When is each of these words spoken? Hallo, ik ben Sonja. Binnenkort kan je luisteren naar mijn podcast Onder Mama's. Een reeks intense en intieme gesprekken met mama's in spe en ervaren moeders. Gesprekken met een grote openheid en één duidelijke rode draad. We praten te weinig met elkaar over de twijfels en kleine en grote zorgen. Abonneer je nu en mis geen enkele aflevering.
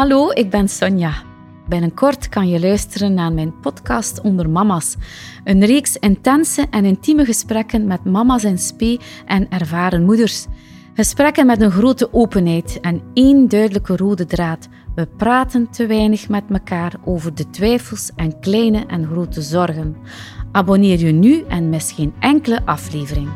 Hallo, 0.00 0.30
ik 0.30 0.50
ben 0.50 0.68
Sonja. 0.68 1.12
Binnenkort 1.68 2.28
kan 2.28 2.48
je 2.48 2.60
luisteren 2.60 3.14
naar 3.14 3.32
mijn 3.32 3.60
podcast 3.60 4.20
Onder 4.20 4.50
Mama's. 4.50 4.96
Een 5.44 5.64
reeks 5.64 5.96
intense 5.96 6.66
en 6.70 6.84
intieme 6.84 7.24
gesprekken 7.24 7.86
met 7.86 8.04
mama's 8.04 8.44
in 8.44 8.58
spe 8.58 8.98
en 9.26 9.50
ervaren 9.50 10.04
moeders. 10.04 10.46
Gesprekken 10.94 11.46
met 11.46 11.60
een 11.60 11.70
grote 11.70 12.12
openheid 12.12 12.80
en 12.80 13.02
één 13.14 13.48
duidelijke 13.48 13.96
rode 13.96 14.26
draad. 14.26 14.68
We 14.94 15.06
praten 15.16 15.70
te 15.70 15.86
weinig 15.86 16.28
met 16.28 16.44
elkaar 16.50 16.94
over 17.04 17.34
de 17.34 17.50
twijfels 17.50 18.10
en 18.16 18.40
kleine 18.40 18.86
en 18.86 19.06
grote 19.06 19.42
zorgen. 19.42 19.96
Abonneer 20.52 20.98
je 20.98 21.12
nu 21.12 21.44
en 21.48 21.68
mis 21.68 21.92
geen 21.92 22.12
enkele 22.20 22.60
aflevering. 22.64 23.28